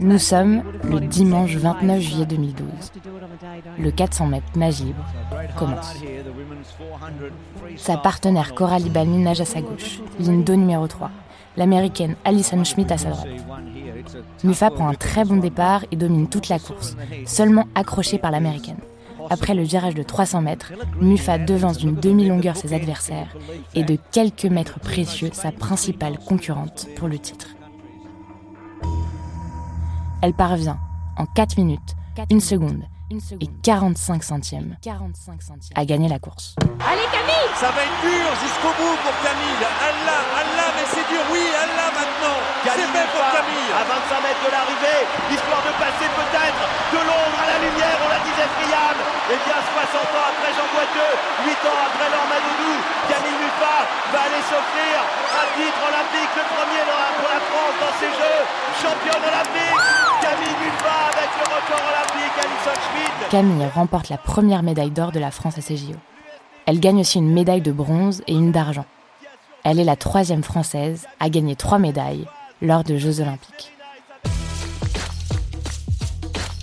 Nous 0.00 0.18
sommes 0.18 0.62
le 0.84 1.00
dimanche 1.00 1.54
29 1.56 2.00
juillet 2.00 2.26
2012. 2.26 2.92
Le 3.78 3.90
400 3.90 4.26
mètres 4.26 4.46
nage 4.56 4.80
libre 4.82 5.04
commence. 5.56 5.94
Sa 7.76 7.96
partenaire 7.96 8.54
Coralie 8.54 8.90
Balmy 8.90 9.18
nage 9.18 9.40
à 9.40 9.44
sa 9.44 9.60
gauche, 9.60 10.00
ligne 10.18 10.44
2 10.44 10.54
numéro 10.54 10.86
3. 10.86 11.10
l'américaine 11.56 12.16
Alison 12.24 12.62
Schmidt 12.64 12.92
à 12.92 12.98
sa 12.98 13.10
droite. 13.10 13.28
Mufa 14.44 14.70
prend 14.70 14.88
un 14.88 14.94
très 14.94 15.24
bon 15.24 15.36
départ 15.36 15.84
et 15.90 15.96
domine 15.96 16.28
toute 16.28 16.48
la 16.48 16.58
course, 16.58 16.96
seulement 17.24 17.66
accrochée 17.74 18.18
par 18.18 18.30
l'américaine. 18.30 18.78
Après 19.30 19.54
le 19.54 19.62
virage 19.62 19.94
de 19.94 20.02
300 20.02 20.42
mètres, 20.42 20.72
Mufa 21.00 21.38
devance 21.38 21.78
d'une 21.78 21.96
demi-longueur 21.96 22.56
ses 22.56 22.74
adversaires 22.74 23.34
et 23.74 23.82
de 23.82 23.96
quelques 24.12 24.44
mètres 24.44 24.78
précieux 24.78 25.30
sa 25.32 25.50
principale 25.50 26.18
concurrente 26.18 26.86
pour 26.96 27.08
le 27.08 27.18
titre. 27.18 27.55
Elle 30.26 30.34
parvient, 30.34 30.74
en 31.14 31.22
4 31.22 31.54
minutes, 31.54 31.94
1 32.18 32.42
seconde 32.42 32.82
et 33.14 33.46
45 33.62 34.18
centièmes 34.26 34.74
à 35.78 35.84
gagner 35.86 36.10
la 36.10 36.18
course. 36.18 36.58
Allez 36.82 37.06
Camille 37.14 37.46
Ça 37.54 37.70
va 37.70 37.86
être 37.86 37.98
dur 38.02 38.26
jusqu'au 38.42 38.74
bout 38.74 38.98
pour 39.06 39.14
Camille. 39.22 39.62
Elle 39.62 40.02
l'a, 40.02 40.18
elle 40.34 40.50
l'a, 40.58 40.68
mais 40.74 40.86
c'est 40.90 41.06
dur, 41.06 41.22
oui, 41.30 41.46
elle 41.46 41.74
l'a 41.78 41.94
maintenant. 41.94 42.38
C'est 42.66 42.90
fait 42.90 43.06
pour 43.14 43.22
Camille. 43.38 43.70
À 43.70 43.86
25 43.86 44.26
mètres 44.26 44.42
de 44.42 44.50
l'arrivée, 44.50 45.02
histoire 45.30 45.62
de 45.62 45.72
passer 45.78 46.10
peut-être 46.10 46.62
de 46.90 47.00
l'ombre 47.06 47.38
à 47.38 47.46
la 47.46 47.58
lumière, 47.62 47.94
on 48.02 48.10
la 48.10 48.18
disait 48.26 48.50
friable. 48.50 49.02
Et 49.30 49.38
bien 49.46 49.62
60 49.62 50.10
ans 50.10 50.26
après 50.26 50.50
Jean 50.58 50.66
Boiteux, 50.74 51.14
8 51.46 51.54
ans 51.70 51.80
après 51.86 52.06
Mufa 52.10 52.75
va 54.12 54.20
aller 54.22 54.42
s'offrir 54.42 54.94
un 55.36 55.46
titre 55.56 55.80
olympique, 55.88 56.32
le 56.36 56.46
premier 56.54 56.82
pour 57.18 57.28
la 57.28 57.40
France 57.40 57.76
dans 57.80 57.94
ces 57.98 58.12
Jeux. 58.12 58.42
Championne 58.82 59.22
olympique, 59.22 59.80
Camille 60.22 60.56
Mufa 60.62 60.96
avec 61.12 61.30
le 61.38 61.44
record 61.56 61.84
olympique, 61.90 62.36
Alison 62.38 62.80
Schmidt. 62.86 63.30
Camille 63.30 63.68
remporte 63.74 64.08
la 64.08 64.18
première 64.18 64.62
médaille 64.62 64.90
d'or 64.90 65.12
de 65.12 65.18
la 65.18 65.30
France 65.30 65.58
à 65.58 65.60
ces 65.60 65.76
JO. 65.76 65.96
Elle 66.66 66.80
gagne 66.80 67.00
aussi 67.00 67.18
une 67.18 67.32
médaille 67.32 67.60
de 67.60 67.72
bronze 67.72 68.22
et 68.26 68.34
une 68.34 68.52
d'argent. 68.52 68.86
Elle 69.64 69.80
est 69.80 69.84
la 69.84 69.96
troisième 69.96 70.42
française 70.42 71.06
à 71.20 71.28
gagner 71.28 71.56
trois 71.56 71.78
médailles 71.78 72.26
lors 72.62 72.84
de 72.84 72.96
Jeux 72.98 73.20
olympiques. 73.20 73.72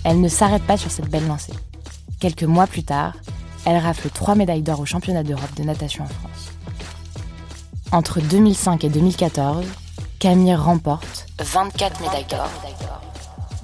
Elle 0.04 0.20
ne 0.20 0.28
s'arrête 0.28 0.62
pas 0.64 0.76
sur 0.76 0.90
cette 0.90 1.08
belle 1.10 1.26
lancée. 1.26 1.54
Quelques 2.20 2.44
mois 2.44 2.66
plus 2.66 2.84
tard, 2.84 3.14
elle 3.66 3.78
rafle 3.78 4.10
trois 4.10 4.34
médailles 4.34 4.62
d'or 4.62 4.80
au 4.80 4.86
championnat 4.86 5.22
d'Europe 5.22 5.54
de 5.56 5.64
natation 5.64 6.04
en 6.04 6.08
France. 6.08 6.33
Entre 7.94 8.20
2005 8.20 8.82
et 8.82 8.88
2014, 8.88 9.64
Camille 10.18 10.56
remporte 10.56 11.26
24 11.38 12.00
médailles 12.00 12.26
d'or, 12.28 12.50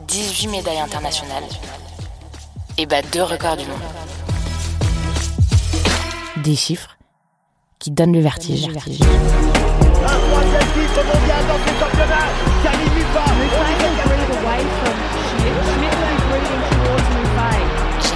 18 0.06 0.46
médailles 0.46 0.78
internationales 0.78 1.42
et 2.78 2.86
bat 2.86 3.02
deux 3.12 3.24
records 3.24 3.56
du 3.56 3.64
monde. 3.64 3.80
Des 6.44 6.54
chiffres 6.54 6.96
qui 7.80 7.90
donnent 7.90 8.12
le 8.12 8.20
vertige. 8.20 8.68
Un 8.68 8.70
troisième 8.70 8.86
titre 8.86 9.08
mondial 11.06 11.44
dans 11.48 11.58
ce 11.66 11.70
championnat. 11.80 12.28
Camille 12.62 14.09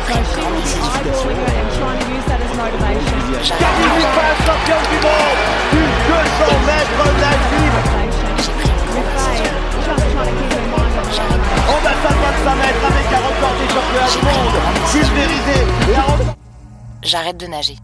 Mufa. 0.04 1.94
Camille 3.58 3.92
Mufa, 3.96 4.28
championne 4.44 4.86
du 4.90 4.98
monde 5.00 5.40
du 5.72 5.82
200 6.08 6.44
mètres 6.66 6.98
On 11.66 11.80
a 11.86 11.94
25 11.94 12.54
mètres 12.56 12.84
avec 12.84 13.06
un 13.12 13.20
record 13.20 13.54
des 13.58 13.68
championnats 13.72 14.12
du 14.12 14.20
monde 14.24 14.56
pulvérisé 14.92 15.58
et 15.90 15.96
un 15.96 16.34
J'arrête 17.02 17.36
de 17.36 17.46
nager. 17.46 17.76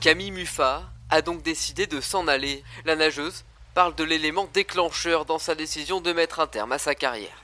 Camille 0.00 0.32
Muffat 0.32 0.82
a 1.10 1.22
donc 1.22 1.42
décidé 1.42 1.86
de 1.86 2.00
s'en 2.00 2.26
aller. 2.28 2.64
La 2.84 2.96
nageuse 2.96 3.44
parle 3.74 3.94
de 3.94 4.04
l'élément 4.04 4.48
déclencheur 4.52 5.24
dans 5.24 5.38
sa 5.38 5.54
décision 5.54 6.00
de 6.00 6.12
mettre 6.12 6.40
un 6.40 6.46
terme 6.46 6.72
à 6.72 6.78
sa 6.78 6.94
carrière. 6.94 7.42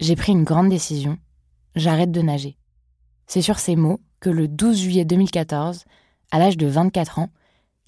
J'ai 0.00 0.16
pris 0.16 0.32
une 0.32 0.44
grande 0.44 0.68
décision. 0.68 1.18
J'arrête 1.76 2.10
de 2.10 2.22
nager. 2.22 2.56
C'est 3.26 3.42
sur 3.42 3.58
ces 3.58 3.76
mots 3.76 4.00
que 4.20 4.30
le 4.30 4.48
12 4.48 4.80
juillet 4.80 5.04
2014, 5.04 5.84
à 6.32 6.38
l'âge 6.38 6.56
de 6.56 6.66
24 6.66 7.18
ans, 7.18 7.28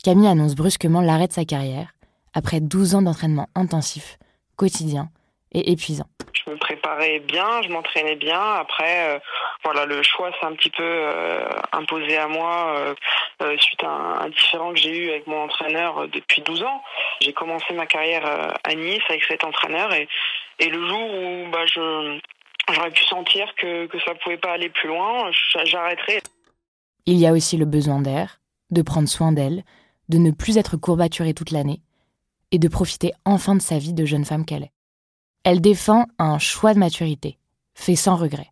Camille 0.05 0.29
annonce 0.29 0.55
brusquement 0.55 1.01
l'arrêt 1.01 1.27
de 1.27 1.33
sa 1.33 1.47
carrière 1.47 1.95
après 2.35 2.61
12 2.61 2.97
ans 2.97 3.03
d'entraînement 3.03 3.49
intensif, 3.55 4.19
quotidien 4.57 5.09
et 5.53 5.73
épuisant. 5.73 6.05
Je 6.35 6.51
me 6.51 6.59
préparais 6.59 7.21
bien, 7.21 7.63
je 7.63 7.71
m'entraînais 7.71 8.17
bien. 8.17 8.39
Après, 8.39 9.17
euh, 9.17 9.19
voilà, 9.65 9.87
le 9.87 10.03
choix 10.03 10.31
s'est 10.33 10.47
un 10.47 10.53
petit 10.53 10.71
peu 10.71 10.83
euh, 10.85 11.49
imposé 11.73 12.19
à 12.19 12.29
moi 12.29 12.95
euh, 13.41 13.57
suite 13.57 13.83
à 13.83 13.89
un, 13.89 14.21
un 14.21 14.29
différend 14.29 14.73
que 14.75 14.79
j'ai 14.81 14.97
eu 14.99 15.11
avec 15.11 15.27
mon 15.27 15.45
entraîneur 15.45 16.07
depuis 16.09 16.43
12 16.43 16.63
ans. 16.63 16.83
J'ai 17.23 17.33
commencé 17.33 17.73
ma 17.73 17.87
carrière 17.87 18.53
à 18.63 18.75
Nice 18.75 19.03
avec 19.09 19.25
cet 19.25 19.45
entraîneur 19.45 19.95
et, 19.95 20.07
et 20.59 20.69
le 20.69 20.87
jour 20.87 21.11
où 21.11 21.51
bah, 21.51 21.65
je 21.65 22.21
j'aurais 22.73 22.91
pu 22.91 23.05
sentir 23.05 23.47
que, 23.57 23.87
que 23.87 23.99
ça 24.01 24.15
pouvait 24.23 24.39
pas 24.39 24.53
aller 24.53 24.71
plus 24.71 24.89
loin, 24.89 25.31
j'arrêterais. 25.65 26.23
Il 27.07 27.17
y 27.17 27.27
a 27.27 27.33
aussi 27.33 27.57
le 27.57 27.65
besoin 27.65 28.01
d'air, 28.01 28.41
de 28.71 28.83
prendre 28.83 29.09
soin 29.09 29.33
d'elle, 29.33 29.65
de 30.09 30.19
ne 30.19 30.31
plus 30.31 30.59
être 30.59 30.77
courbaturée 30.77 31.35
toute 31.35 31.51
l'année 31.51 31.83
et 32.51 32.59
de 32.59 32.69
profiter 32.69 33.13
enfin 33.25 33.55
de 33.55 33.63
sa 33.63 33.79
vie 33.79 33.95
de 33.95 34.05
jeune 34.05 34.25
femme 34.25 34.45
qu'elle 34.45 34.65
est. 34.65 34.73
Elle 35.45 35.61
défend 35.61 36.07
un 36.19 36.39
choix 36.39 36.75
de 36.75 36.79
maturité, 36.79 37.39
fait 37.75 37.97
sans 37.97 38.17
regret. 38.17 38.51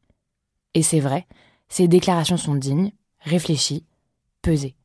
Et 0.74 0.82
c'est 0.82 1.00
vrai, 1.00 1.26
ses 1.68 1.88
déclarations 1.88 2.36
sont 2.36 2.54
dignes, 2.54 2.92
réfléchies, 3.20 3.84
pesées. 4.42 4.76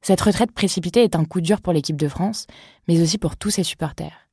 Cette 0.00 0.20
retraite 0.20 0.52
précipitée 0.52 1.02
est 1.02 1.16
un 1.16 1.24
coup 1.24 1.40
dur 1.40 1.60
pour 1.60 1.72
l'équipe 1.72 1.96
de 1.96 2.08
France, 2.08 2.46
mais 2.86 3.00
aussi 3.02 3.18
pour 3.18 3.36
tous 3.36 3.50
ses 3.50 3.64
supporters. 3.64 4.28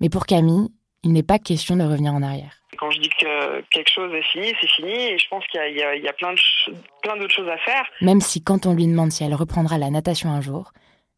Mais 0.00 0.08
pour 0.08 0.26
Camille, 0.26 0.68
il 1.04 1.12
n'est 1.12 1.22
pas 1.22 1.38
question 1.38 1.76
de 1.76 1.84
revenir 1.84 2.14
en 2.14 2.22
arrière. 2.22 2.62
Quand 2.78 2.90
je 2.90 2.98
dis 2.98 3.10
que 3.10 3.60
quelque 3.70 3.90
chose 3.94 4.12
est 4.12 4.22
fini, 4.32 4.52
c'est 4.60 4.70
fini, 4.70 4.92
et 4.92 5.18
je 5.18 5.28
pense 5.28 5.46
qu'il 5.46 5.60
y 5.60 5.82
a, 5.82 5.94
y 5.94 6.00
y 6.00 6.12
plein 6.18 7.16
d'autres 7.16 7.34
choses 7.34 7.48
à 7.48 7.58
faire. 7.58 7.84
Même 8.00 8.20
si 8.20 8.42
quand 8.42 8.66
on 8.66 8.72
lui 8.74 8.86
demande 8.86 9.12
si 9.12 9.22
elle 9.22 9.34
reprendra 9.34 9.78
la 9.78 9.90
natation 9.90 10.30
un 10.30 10.40
jour, 10.40 10.72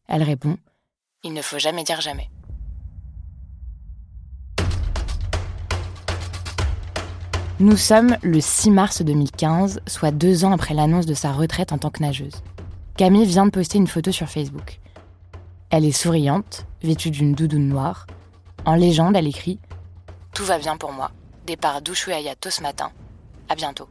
elle 0.07 0.23
répond 0.23 0.57
Il 1.23 1.33
ne 1.33 1.41
faut 1.41 1.57
jamais 1.57 1.83
dire 1.83 2.01
jamais. 2.01 2.29
Nous 7.59 7.77
sommes 7.77 8.17
le 8.21 8.39
6 8.39 8.69
mars 8.69 9.01
2015, 9.01 9.81
soit 9.87 10.11
deux 10.11 10.45
ans 10.45 10.51
après 10.51 10.75
l'annonce 10.75 11.07
de 11.07 11.15
sa 11.15 11.31
retraite 11.31 11.71
en 11.71 11.79
tant 11.79 11.89
que 11.89 12.03
nageuse. 12.03 12.43
Camille 12.97 13.25
vient 13.25 13.45
de 13.45 13.51
poster 13.51 13.79
une 13.79 13.87
photo 13.87 14.11
sur 14.11 14.27
Facebook. 14.27 14.79
Elle 15.71 15.85
est 15.85 15.91
souriante, 15.91 16.67
vêtue 16.83 17.09
d'une 17.09 17.33
doudoune 17.33 17.67
noire. 17.67 18.05
En 18.65 18.75
légende, 18.75 19.15
elle 19.15 19.27
écrit 19.27 19.59
Tout 20.37 20.45
va 20.45 20.59
bien 20.59 20.77
pour 20.77 20.93
moi. 20.93 21.09
Départ 21.47 21.81
d'Ushuaïa 21.81 22.35
tôt 22.35 22.51
ce 22.51 22.61
matin. 22.61 22.91
À 23.49 23.55
bientôt. 23.55 23.89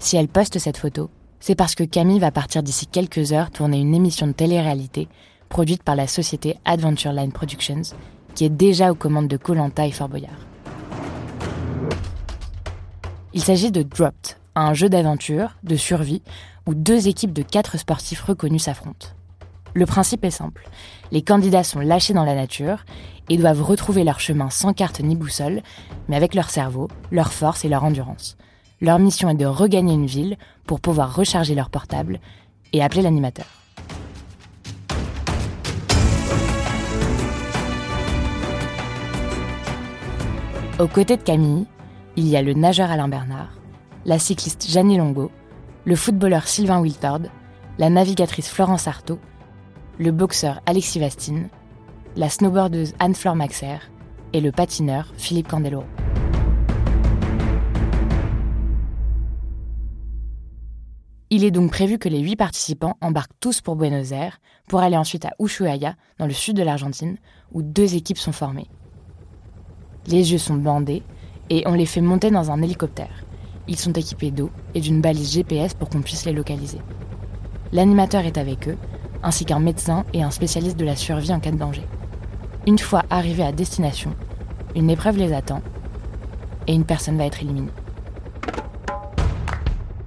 Si 0.00 0.16
elle 0.16 0.26
poste 0.26 0.58
cette 0.58 0.76
photo, 0.76 1.10
c'est 1.38 1.54
parce 1.54 1.76
que 1.76 1.84
Camille 1.84 2.18
va 2.18 2.32
partir 2.32 2.64
d'ici 2.64 2.88
quelques 2.88 3.32
heures 3.32 3.52
tourner 3.52 3.78
une 3.78 3.94
émission 3.94 4.26
de 4.26 4.32
télé-réalité 4.32 5.06
produite 5.48 5.84
par 5.84 5.94
la 5.94 6.08
société 6.08 6.56
Adventure 6.64 7.12
Line 7.12 7.30
Productions, 7.30 7.82
qui 8.34 8.44
est 8.44 8.50
déjà 8.50 8.90
aux 8.90 8.96
commandes 8.96 9.28
de 9.28 9.36
Colanta 9.36 9.86
et 9.86 9.92
Fort 9.92 10.08
Boyard. 10.08 10.40
Il 13.32 13.44
s'agit 13.44 13.70
de 13.70 13.84
Dropped, 13.84 14.38
un 14.56 14.74
jeu 14.74 14.88
d'aventure, 14.88 15.56
de 15.62 15.76
survie, 15.76 16.22
où 16.66 16.74
deux 16.74 17.06
équipes 17.06 17.32
de 17.32 17.42
quatre 17.42 17.78
sportifs 17.78 18.22
reconnus 18.22 18.64
s'affrontent. 18.64 19.06
Le 19.74 19.86
principe 19.86 20.24
est 20.24 20.32
simple. 20.32 20.68
Les 21.12 21.22
candidats 21.22 21.64
sont 21.64 21.80
lâchés 21.80 22.14
dans 22.14 22.24
la 22.24 22.36
nature 22.36 22.84
et 23.28 23.36
doivent 23.36 23.62
retrouver 23.62 24.04
leur 24.04 24.20
chemin 24.20 24.48
sans 24.48 24.72
carte 24.72 25.00
ni 25.00 25.16
boussole, 25.16 25.62
mais 26.08 26.16
avec 26.16 26.34
leur 26.34 26.50
cerveau, 26.50 26.88
leur 27.10 27.32
force 27.32 27.64
et 27.64 27.68
leur 27.68 27.82
endurance. 27.82 28.36
Leur 28.80 28.98
mission 28.98 29.28
est 29.28 29.34
de 29.34 29.46
regagner 29.46 29.92
une 29.92 30.06
ville 30.06 30.36
pour 30.66 30.80
pouvoir 30.80 31.14
recharger 31.14 31.54
leur 31.54 31.68
portable 31.68 32.20
et 32.72 32.82
appeler 32.82 33.02
l'animateur. 33.02 33.46
Aux 40.78 40.86
côtés 40.86 41.16
de 41.16 41.22
Camille, 41.22 41.66
il 42.16 42.26
y 42.26 42.36
a 42.36 42.42
le 42.42 42.54
nageur 42.54 42.90
Alain 42.90 43.08
Bernard, 43.08 43.50
la 44.06 44.18
cycliste 44.18 44.70
Jeannie 44.70 44.96
Longo, 44.96 45.30
le 45.84 45.96
footballeur 45.96 46.46
Sylvain 46.46 46.80
Wiltord, 46.80 47.22
la 47.78 47.90
navigatrice 47.90 48.48
Florence 48.48 48.88
Artaud, 48.88 49.18
le 50.00 50.12
boxeur 50.12 50.62
Alexis 50.64 50.98
Vastine, 50.98 51.50
la 52.16 52.30
snowboardeuse 52.30 52.94
Anne-Fleur 53.00 53.36
Maxer 53.36 53.76
et 54.32 54.40
le 54.40 54.50
patineur 54.50 55.12
Philippe 55.18 55.48
Candeloro. 55.48 55.84
Il 61.28 61.44
est 61.44 61.50
donc 61.50 61.70
prévu 61.70 61.98
que 61.98 62.08
les 62.08 62.20
huit 62.20 62.36
participants 62.36 62.96
embarquent 63.02 63.38
tous 63.40 63.60
pour 63.60 63.76
Buenos 63.76 64.12
Aires 64.12 64.40
pour 64.68 64.80
aller 64.80 64.96
ensuite 64.96 65.26
à 65.26 65.34
Ushuaia, 65.38 65.96
dans 66.18 66.26
le 66.26 66.32
sud 66.32 66.56
de 66.56 66.62
l'Argentine, 66.62 67.18
où 67.52 67.60
deux 67.60 67.94
équipes 67.94 68.16
sont 68.16 68.32
formées. 68.32 68.68
Les 70.06 70.32
yeux 70.32 70.38
sont 70.38 70.56
bandés 70.56 71.02
et 71.50 71.62
on 71.66 71.74
les 71.74 71.84
fait 71.84 72.00
monter 72.00 72.30
dans 72.30 72.50
un 72.50 72.62
hélicoptère. 72.62 73.26
Ils 73.68 73.76
sont 73.76 73.92
équipés 73.92 74.30
d'eau 74.30 74.50
et 74.74 74.80
d'une 74.80 75.02
balise 75.02 75.34
GPS 75.34 75.74
pour 75.74 75.90
qu'on 75.90 76.00
puisse 76.00 76.24
les 76.24 76.32
localiser. 76.32 76.80
L'animateur 77.72 78.24
est 78.24 78.38
avec 78.38 78.66
eux 78.66 78.78
ainsi 79.22 79.44
qu'un 79.44 79.60
médecin 79.60 80.04
et 80.12 80.22
un 80.22 80.30
spécialiste 80.30 80.76
de 80.76 80.84
la 80.84 80.96
survie 80.96 81.32
en 81.32 81.40
cas 81.40 81.50
de 81.50 81.56
danger. 81.56 81.86
Une 82.66 82.78
fois 82.78 83.02
arrivés 83.10 83.44
à 83.44 83.52
destination, 83.52 84.14
une 84.74 84.90
épreuve 84.90 85.16
les 85.16 85.32
attend 85.32 85.62
et 86.66 86.74
une 86.74 86.84
personne 86.84 87.18
va 87.18 87.24
être 87.24 87.42
éliminée. 87.42 87.72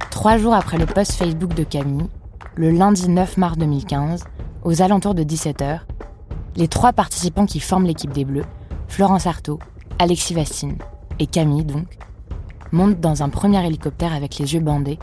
Trois 0.10 0.38
jours 0.38 0.54
après 0.54 0.78
le 0.78 0.86
post 0.86 1.14
Facebook 1.14 1.54
de 1.54 1.64
Camille, 1.64 2.08
le 2.56 2.72
lundi 2.72 3.10
9 3.10 3.38
mars 3.38 3.58
2015, 3.58 4.24
aux 4.64 4.82
alentours 4.82 5.16
de 5.16 5.24
17h, 5.24 5.80
les 6.56 6.68
trois 6.68 6.94
participants 6.94 7.46
qui 7.46 7.60
forment 7.60 7.86
l'équipe 7.86 8.14
des 8.14 8.26
Bleus, 8.26 8.46
Florence 8.88 9.28
Artaud, 9.28 9.60
Alexis 10.00 10.34
Vastine 10.34 10.78
et 11.20 11.26
Camille 11.26 11.66
donc, 11.66 11.98
montent 12.72 13.00
dans 13.00 13.24
un 13.24 13.30
premier 13.30 13.66
hélicoptère 13.66 14.14
avec 14.14 14.38
les 14.38 14.54
yeux 14.54 14.60
bandés 14.60 15.00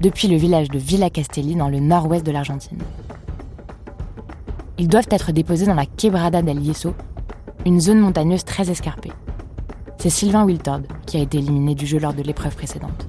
depuis 0.00 0.28
le 0.28 0.36
village 0.36 0.68
de 0.68 0.78
Villa 0.78 1.10
Castelli 1.10 1.54
dans 1.54 1.68
le 1.68 1.80
nord-ouest 1.80 2.24
de 2.24 2.32
l'Argentine. 2.32 2.78
Ils 4.78 4.88
doivent 4.88 5.08
être 5.10 5.32
déposés 5.32 5.66
dans 5.66 5.74
la 5.74 5.86
Quebrada 5.86 6.42
del 6.42 6.60
Yeso, 6.60 6.94
une 7.66 7.80
zone 7.80 8.00
montagneuse 8.00 8.44
très 8.44 8.70
escarpée. 8.70 9.12
C'est 9.98 10.10
Sylvain 10.10 10.44
Wiltord 10.44 10.80
qui 11.06 11.16
a 11.18 11.20
été 11.20 11.38
éliminé 11.38 11.74
du 11.74 11.86
jeu 11.86 11.98
lors 11.98 12.14
de 12.14 12.22
l'épreuve 12.22 12.56
précédente. 12.56 13.06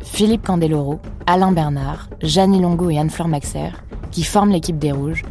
Philippe 0.00 0.46
Candeloro, 0.46 0.98
Alain 1.26 1.52
Bernard, 1.52 2.08
Jeannie 2.22 2.60
Longo 2.60 2.90
et 2.90 2.98
Anne-Fleur 2.98 3.28
Maxer, 3.28 3.70
qui 4.10 4.24
forment 4.24 4.50
l'équipe 4.50 4.78
des 4.78 4.92
Rouges, 4.92 5.22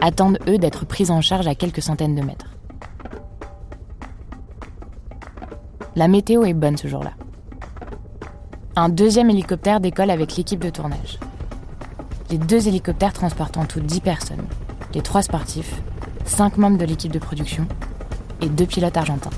attendent 0.00 0.38
eux 0.46 0.58
d'être 0.58 0.84
pris 0.84 1.10
en 1.10 1.20
charge 1.20 1.46
à 1.46 1.54
quelques 1.54 1.82
centaines 1.82 2.14
de 2.14 2.22
mètres. 2.22 2.54
La 5.96 6.08
météo 6.08 6.44
est 6.44 6.54
bonne 6.54 6.76
ce 6.76 6.88
jour-là. 6.88 7.12
Un 8.76 8.88
deuxième 8.88 9.30
hélicoptère 9.30 9.80
décolle 9.80 10.10
avec 10.10 10.36
l'équipe 10.36 10.60
de 10.60 10.70
tournage. 10.70 11.18
Les 12.30 12.38
deux 12.38 12.68
hélicoptères 12.68 13.12
transportent 13.12 13.58
en 13.58 13.66
tout 13.66 13.80
10 13.80 14.00
personnes, 14.00 14.46
les 14.94 15.02
trois 15.02 15.22
sportifs, 15.22 15.82
cinq 16.24 16.56
membres 16.56 16.78
de 16.78 16.84
l'équipe 16.84 17.12
de 17.12 17.18
production 17.18 17.66
et 18.40 18.48
deux 18.48 18.66
pilotes 18.66 18.96
argentins. 18.96 19.30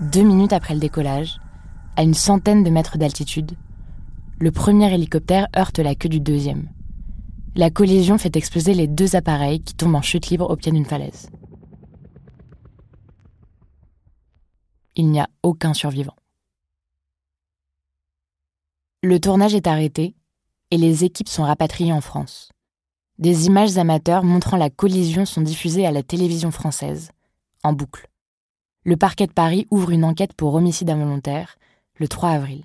Deux 0.00 0.22
minutes 0.22 0.52
après 0.52 0.74
le 0.74 0.80
décollage, 0.80 1.40
à 1.96 2.02
une 2.02 2.14
centaine 2.14 2.64
de 2.64 2.70
mètres 2.70 2.96
d'altitude, 2.96 3.52
le 4.38 4.50
premier 4.50 4.92
hélicoptère 4.92 5.48
heurte 5.56 5.78
la 5.78 5.94
queue 5.94 6.08
du 6.08 6.20
deuxième. 6.20 6.68
La 7.56 7.68
collision 7.68 8.16
fait 8.16 8.36
exploser 8.36 8.74
les 8.74 8.86
deux 8.86 9.16
appareils 9.16 9.60
qui 9.60 9.74
tombent 9.74 9.96
en 9.96 10.02
chute 10.02 10.28
libre 10.28 10.48
au 10.48 10.56
pied 10.56 10.72
d'une 10.72 10.84
falaise. 10.84 11.28
Il 15.00 15.10
n'y 15.10 15.18
a 15.18 15.28
aucun 15.42 15.72
survivant. 15.72 16.14
Le 19.02 19.18
tournage 19.18 19.54
est 19.54 19.66
arrêté 19.66 20.14
et 20.70 20.76
les 20.76 21.04
équipes 21.04 21.28
sont 21.28 21.44
rapatriées 21.44 21.92
en 21.92 22.02
France. 22.02 22.52
Des 23.18 23.46
images 23.46 23.78
amateurs 23.78 24.24
montrant 24.24 24.58
la 24.58 24.70
collision 24.70 25.24
sont 25.24 25.40
diffusées 25.40 25.86
à 25.86 25.90
la 25.90 26.02
télévision 26.02 26.50
française, 26.50 27.12
en 27.64 27.72
boucle 27.72 28.10
le 28.84 28.96
parquet 28.96 29.26
de 29.26 29.32
Paris 29.32 29.66
ouvre 29.70 29.90
une 29.90 30.04
enquête 30.04 30.32
pour 30.32 30.54
homicide 30.54 30.90
involontaire 30.90 31.56
le 31.96 32.08
3 32.08 32.30
avril. 32.30 32.64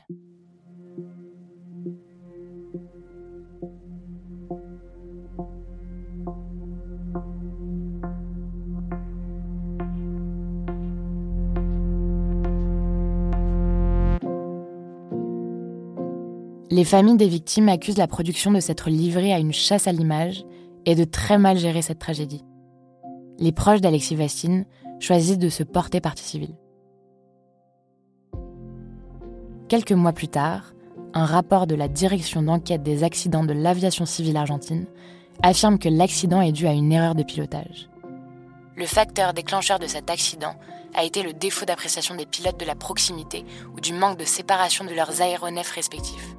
Les 16.76 16.84
familles 16.84 17.16
des 17.16 17.30
victimes 17.30 17.70
accusent 17.70 17.98
la 17.98 18.06
production 18.06 18.52
de 18.52 18.60
s'être 18.60 18.90
livrée 18.90 19.32
à 19.32 19.40
une 19.40 19.54
chasse 19.54 19.88
à 19.88 19.94
l'image 19.94 20.44
et 20.86 20.94
de 20.94 21.06
très 21.06 21.38
mal 21.38 21.58
gérer 21.58 21.82
cette 21.82 22.00
tragédie. 22.00 22.44
Les 23.40 23.54
proches 23.54 23.80
d'Alexis 23.80 24.18
Vastine 24.18 24.66
choisissent 25.00 25.38
de 25.38 25.48
se 25.48 25.64
porter 25.64 26.02
partie 26.02 26.26
civile. 26.26 26.54
Quelques 29.70 29.94
mois 29.94 30.12
plus 30.12 30.28
tard, 30.28 30.74
un 31.14 31.24
rapport 31.24 31.66
de 31.66 31.76
la 31.76 31.88
Direction 31.88 32.42
d'enquête 32.42 32.84
des 32.84 33.06
accidents 33.06 33.46
de 33.46 33.54
l'aviation 33.54 34.06
civile 34.06 34.36
argentine 34.36 34.86
affirme 35.44 35.80
que 35.80 35.88
l'accident 35.88 36.42
est 36.42 36.52
dû 36.52 36.68
à 36.68 36.74
une 36.74 36.92
erreur 36.92 37.16
de 37.16 37.24
pilotage. 37.24 37.90
Le 38.76 38.86
facteur 38.86 39.34
déclencheur 39.34 39.80
de 39.80 39.88
cet 39.88 40.10
accident 40.10 40.56
a 40.94 41.06
été 41.06 41.24
le 41.24 41.32
défaut 41.32 41.64
d'appréciation 41.64 42.16
des 42.16 42.26
pilotes 42.26 42.60
de 42.60 42.66
la 42.66 42.76
proximité 42.76 43.46
ou 43.74 43.80
du 43.80 43.94
manque 43.94 44.20
de 44.20 44.26
séparation 44.26 44.84
de 44.84 44.94
leurs 44.94 45.22
aéronefs 45.22 45.72
respectifs. 45.72 46.35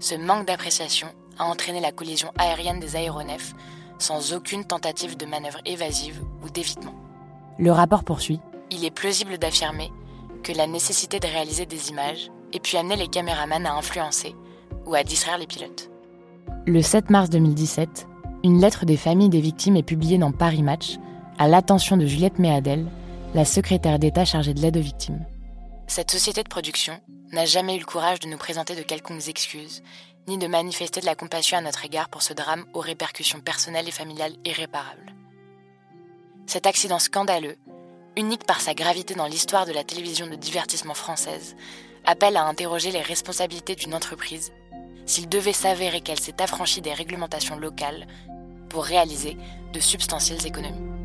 Ce 0.00 0.14
manque 0.14 0.46
d'appréciation 0.46 1.08
a 1.38 1.44
entraîné 1.44 1.78
la 1.78 1.92
collision 1.92 2.32
aérienne 2.38 2.80
des 2.80 2.96
aéronefs 2.96 3.52
sans 3.98 4.32
aucune 4.32 4.64
tentative 4.64 5.18
de 5.18 5.26
manœuvre 5.26 5.60
évasive 5.66 6.22
ou 6.42 6.48
d'évitement. 6.48 6.94
Le 7.58 7.70
rapport 7.70 8.02
poursuit. 8.02 8.40
Il 8.70 8.82
est 8.86 8.90
plausible 8.90 9.36
d'affirmer 9.36 9.92
que 10.42 10.52
la 10.52 10.66
nécessité 10.66 11.20
de 11.20 11.26
réaliser 11.26 11.66
des 11.66 11.90
images 11.90 12.30
ait 12.54 12.60
pu 12.60 12.76
amener 12.76 12.96
les 12.96 13.08
caméramans 13.08 13.66
à 13.66 13.74
influencer 13.74 14.34
ou 14.86 14.94
à 14.94 15.04
distraire 15.04 15.36
les 15.36 15.46
pilotes. 15.46 15.90
Le 16.66 16.80
7 16.80 17.10
mars 17.10 17.28
2017, 17.28 18.06
une 18.42 18.58
lettre 18.58 18.86
des 18.86 18.96
familles 18.96 19.28
des 19.28 19.42
victimes 19.42 19.76
est 19.76 19.82
publiée 19.82 20.16
dans 20.16 20.32
Paris 20.32 20.62
Match 20.62 20.96
à 21.38 21.46
l'attention 21.46 21.98
de 21.98 22.06
Juliette 22.06 22.38
Méadel, 22.38 22.86
la 23.34 23.44
secrétaire 23.44 23.98
d'État 23.98 24.24
chargée 24.24 24.54
de 24.54 24.60
l'aide 24.60 24.78
aux 24.78 24.82
victimes. 24.82 25.24
Cette 25.90 26.12
société 26.12 26.44
de 26.44 26.48
production 26.48 27.00
n'a 27.32 27.46
jamais 27.46 27.74
eu 27.74 27.80
le 27.80 27.84
courage 27.84 28.20
de 28.20 28.28
nous 28.28 28.36
présenter 28.36 28.76
de 28.76 28.82
quelconques 28.82 29.26
excuses, 29.26 29.82
ni 30.28 30.38
de 30.38 30.46
manifester 30.46 31.00
de 31.00 31.04
la 31.04 31.16
compassion 31.16 31.58
à 31.58 31.62
notre 31.62 31.84
égard 31.84 32.08
pour 32.08 32.22
ce 32.22 32.32
drame 32.32 32.64
aux 32.74 32.78
répercussions 32.78 33.40
personnelles 33.40 33.88
et 33.88 33.90
familiales 33.90 34.36
irréparables. 34.44 35.12
Cet 36.46 36.66
accident 36.68 37.00
scandaleux, 37.00 37.56
unique 38.16 38.46
par 38.46 38.60
sa 38.60 38.72
gravité 38.72 39.16
dans 39.16 39.26
l'histoire 39.26 39.66
de 39.66 39.72
la 39.72 39.82
télévision 39.82 40.28
de 40.28 40.36
divertissement 40.36 40.94
française, 40.94 41.56
appelle 42.04 42.36
à 42.36 42.44
interroger 42.44 42.92
les 42.92 43.02
responsabilités 43.02 43.74
d'une 43.74 43.96
entreprise 43.96 44.52
s'il 45.06 45.28
devait 45.28 45.52
s'avérer 45.52 46.02
qu'elle 46.02 46.20
s'est 46.20 46.40
affranchie 46.40 46.82
des 46.82 46.94
réglementations 46.94 47.58
locales 47.58 48.06
pour 48.68 48.84
réaliser 48.84 49.36
de 49.72 49.80
substantielles 49.80 50.46
économies. 50.46 50.99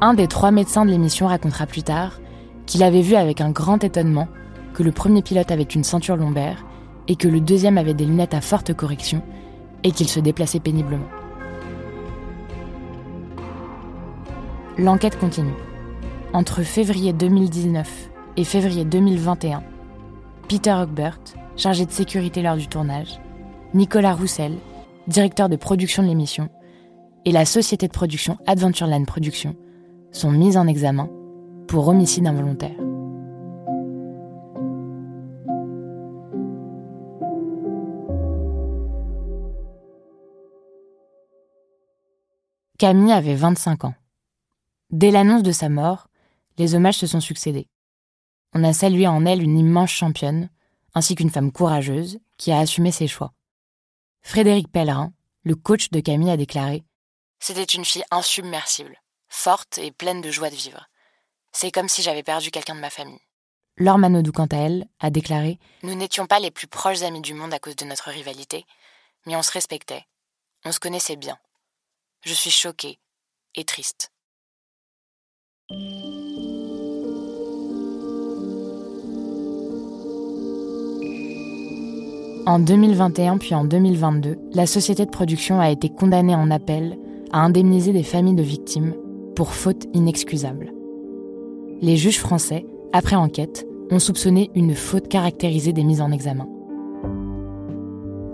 Un 0.00 0.14
des 0.14 0.28
trois 0.28 0.52
médecins 0.52 0.84
de 0.84 0.90
l'émission 0.92 1.26
racontera 1.26 1.66
plus 1.66 1.82
tard 1.82 2.20
qu'il 2.66 2.84
avait 2.84 3.02
vu 3.02 3.16
avec 3.16 3.40
un 3.40 3.50
grand 3.50 3.82
étonnement 3.82 4.28
que 4.72 4.84
le 4.84 4.92
premier 4.92 5.22
pilote 5.22 5.50
avait 5.50 5.64
une 5.64 5.82
ceinture 5.82 6.16
lombaire 6.16 6.64
et 7.08 7.16
que 7.16 7.26
le 7.26 7.40
deuxième 7.40 7.78
avait 7.78 7.94
des 7.94 8.04
lunettes 8.04 8.34
à 8.34 8.40
forte 8.40 8.72
correction 8.72 9.22
et 9.82 9.90
qu'il 9.90 10.08
se 10.08 10.20
déplaçait 10.20 10.60
péniblement. 10.60 11.08
L'enquête 14.76 15.18
continue. 15.18 15.54
Entre 16.32 16.62
février 16.62 17.12
2019 17.12 18.10
et 18.36 18.44
février 18.44 18.84
2021, 18.84 19.64
Peter 20.46 20.74
Hogbert, 20.74 21.18
chargé 21.56 21.86
de 21.86 21.90
sécurité 21.90 22.40
lors 22.40 22.56
du 22.56 22.68
tournage, 22.68 23.18
Nicolas 23.74 24.14
Roussel, 24.14 24.58
directeur 25.08 25.48
de 25.48 25.56
production 25.56 26.04
de 26.04 26.08
l'émission, 26.08 26.50
et 27.24 27.32
la 27.32 27.44
société 27.44 27.88
de 27.88 27.92
production 27.92 28.38
Adventureland 28.46 29.04
Productions 29.04 29.56
sont 30.12 30.30
mis 30.30 30.56
en 30.56 30.66
examen 30.66 31.08
pour 31.66 31.88
homicide 31.88 32.26
involontaire. 32.26 32.76
Camille 42.78 43.10
avait 43.10 43.34
25 43.34 43.84
ans. 43.86 43.94
Dès 44.90 45.10
l'annonce 45.10 45.42
de 45.42 45.50
sa 45.50 45.68
mort, 45.68 46.06
les 46.58 46.76
hommages 46.76 46.98
se 46.98 47.08
sont 47.08 47.20
succédés. 47.20 47.68
On 48.54 48.62
a 48.62 48.72
salué 48.72 49.06
en 49.08 49.26
elle 49.26 49.42
une 49.42 49.58
immense 49.58 49.90
championne, 49.90 50.48
ainsi 50.94 51.16
qu'une 51.16 51.30
femme 51.30 51.50
courageuse 51.50 52.20
qui 52.36 52.52
a 52.52 52.60
assumé 52.60 52.92
ses 52.92 53.08
choix. 53.08 53.32
Frédéric 54.22 54.70
Pellerin, 54.70 55.12
le 55.42 55.56
coach 55.56 55.90
de 55.90 56.00
Camille, 56.00 56.30
a 56.30 56.36
déclaré 56.36 56.84
C'était 57.40 57.64
une 57.64 57.84
fille 57.84 58.04
insubmersible, 58.12 58.96
forte 59.28 59.78
et 59.78 59.90
pleine 59.90 60.20
de 60.20 60.30
joie 60.30 60.50
de 60.50 60.54
vivre. 60.54 60.88
C'est 61.52 61.70
comme 61.70 61.88
si 61.88 62.02
j'avais 62.02 62.22
perdu 62.22 62.50
quelqu'un 62.50 62.74
de 62.74 62.80
ma 62.80 62.90
famille. 62.90 63.20
Laure 63.76 63.98
Manodou, 63.98 64.32
quant 64.32 64.46
à 64.46 64.56
elle, 64.56 64.86
a 64.98 65.10
déclaré 65.10 65.58
Nous 65.82 65.94
n'étions 65.94 66.26
pas 66.26 66.40
les 66.40 66.50
plus 66.50 66.66
proches 66.66 67.02
amis 67.02 67.20
du 67.20 67.34
monde 67.34 67.54
à 67.54 67.58
cause 67.58 67.76
de 67.76 67.84
notre 67.84 68.10
rivalité, 68.10 68.66
mais 69.26 69.36
on 69.36 69.42
se 69.42 69.52
respectait, 69.52 70.04
on 70.64 70.72
se 70.72 70.80
connaissait 70.80 71.16
bien. 71.16 71.38
Je 72.22 72.34
suis 72.34 72.50
choquée 72.50 72.98
et 73.54 73.64
triste. 73.64 74.10
En 82.46 82.58
2021 82.58 83.38
puis 83.38 83.54
en 83.54 83.64
2022, 83.64 84.38
la 84.52 84.66
société 84.66 85.04
de 85.04 85.10
production 85.10 85.60
a 85.60 85.70
été 85.70 85.90
condamnée 85.90 86.34
en 86.34 86.50
appel 86.50 86.98
à 87.30 87.40
indemniser 87.40 87.92
des 87.92 88.02
familles 88.02 88.34
de 88.34 88.42
victimes 88.42 88.94
pour 89.38 89.54
faute 89.54 89.86
inexcusable. 89.94 90.72
Les 91.80 91.96
juges 91.96 92.18
français, 92.18 92.66
après 92.92 93.14
enquête, 93.14 93.68
ont 93.88 94.00
soupçonné 94.00 94.50
une 94.56 94.74
faute 94.74 95.06
caractérisée 95.06 95.72
des 95.72 95.84
mises 95.84 96.00
en 96.00 96.10
examen. 96.10 96.48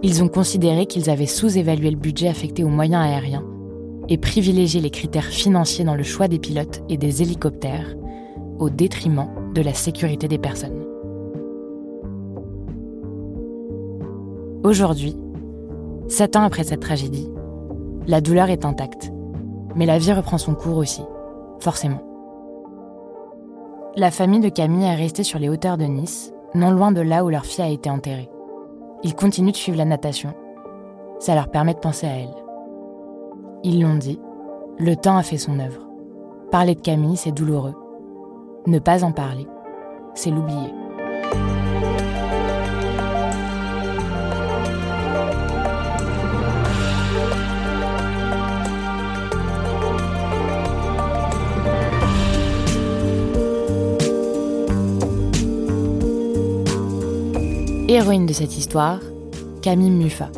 Ils 0.02 0.22
ont 0.22 0.28
considéré 0.28 0.86
qu'ils 0.86 1.10
avaient 1.10 1.26
sous-évalué 1.26 1.90
le 1.90 1.98
budget 1.98 2.28
affecté 2.28 2.64
aux 2.64 2.70
moyens 2.70 3.04
aériens 3.04 3.44
et 4.08 4.16
privilégié 4.16 4.80
les 4.80 4.88
critères 4.88 5.26
financiers 5.26 5.84
dans 5.84 5.94
le 5.94 6.02
choix 6.02 6.26
des 6.26 6.38
pilotes 6.38 6.82
et 6.88 6.96
des 6.96 7.20
hélicoptères 7.20 7.94
au 8.58 8.70
détriment 8.70 9.28
de 9.54 9.60
la 9.60 9.74
sécurité 9.74 10.26
des 10.26 10.38
personnes. 10.38 10.86
Aujourd'hui, 14.62 15.14
sept 16.08 16.34
ans 16.34 16.44
après 16.44 16.64
cette 16.64 16.80
tragédie, 16.80 17.28
la 18.06 18.22
douleur 18.22 18.48
est 18.48 18.64
intacte, 18.64 19.12
mais 19.74 19.86
la 19.86 19.98
vie 19.98 20.12
reprend 20.12 20.38
son 20.38 20.54
cours 20.54 20.76
aussi, 20.76 21.02
forcément. 21.60 22.02
La 23.96 24.10
famille 24.10 24.40
de 24.40 24.48
Camille 24.48 24.84
est 24.84 24.94
restée 24.94 25.22
sur 25.22 25.38
les 25.38 25.48
hauteurs 25.48 25.76
de 25.78 25.84
Nice, 25.84 26.32
non 26.54 26.70
loin 26.70 26.92
de 26.92 27.00
là 27.00 27.24
où 27.24 27.28
leur 27.28 27.44
fille 27.44 27.64
a 27.64 27.68
été 27.68 27.90
enterrée. 27.90 28.30
Ils 29.02 29.14
continuent 29.14 29.52
de 29.52 29.56
suivre 29.56 29.78
la 29.78 29.84
natation. 29.84 30.34
Ça 31.20 31.34
leur 31.34 31.48
permet 31.48 31.74
de 31.74 31.78
penser 31.78 32.06
à 32.06 32.16
elle. 32.16 32.34
Ils 33.62 33.80
l'ont 33.80 33.96
dit, 33.96 34.18
le 34.78 34.96
temps 34.96 35.16
a 35.16 35.22
fait 35.22 35.38
son 35.38 35.58
œuvre. 35.60 35.86
Parler 36.50 36.74
de 36.74 36.80
Camille, 36.80 37.16
c'est 37.16 37.32
douloureux. 37.32 37.74
Ne 38.66 38.78
pas 38.78 39.04
en 39.04 39.12
parler, 39.12 39.46
c'est 40.14 40.30
l'oublier. 40.30 40.72
Héroïne 57.86 58.24
de 58.24 58.32
cette 58.32 58.56
histoire, 58.56 58.98
Camille 59.60 59.90
Muffat. 59.90 60.30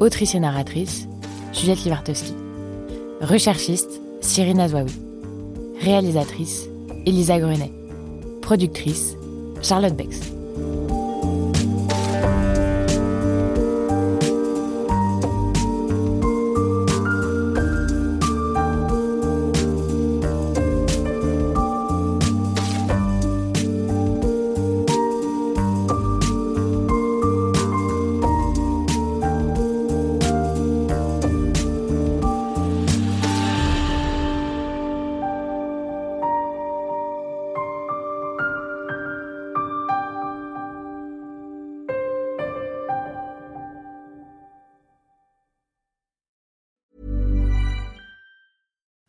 Autrice 0.00 0.34
et 0.34 0.40
narratrice, 0.40 1.06
Juliette 1.52 1.84
Livartowski. 1.84 2.32
Recherchiste, 3.20 4.00
Cyrine 4.22 4.58
Azouaoui. 4.58 4.90
Réalisatrice, 5.82 6.68
Elisa 7.04 7.38
Grenet. 7.38 7.70
Productrice, 8.40 9.16
Charlotte 9.60 9.94
Bex. 9.94 10.32